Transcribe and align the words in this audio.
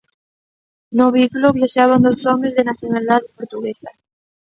No 0.97 1.05
vehículo 1.15 1.55
viaxaban 1.57 2.03
dous 2.05 2.21
homes 2.29 2.53
de 2.57 2.67
nacionalidade 2.69 3.33
portuguesa. 3.37 3.91